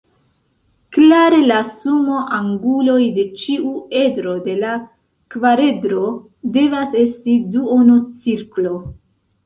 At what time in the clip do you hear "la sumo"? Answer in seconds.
1.51-2.21